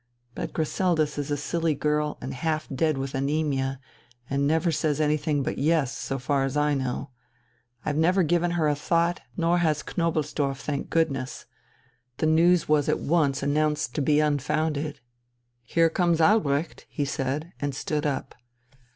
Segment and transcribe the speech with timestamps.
[0.33, 3.77] But Griseldis is a silly girl, and half dead with anæmia,
[4.31, 7.11] and never says anything but 'yes,' so far as I know.
[7.85, 11.45] I've never given her a thought, nor has Knobelsdorff, thank goodness.
[12.17, 15.01] The news was at once announced to be unfounded....
[15.61, 18.33] Here comes Albrecht!" he said, and stood up.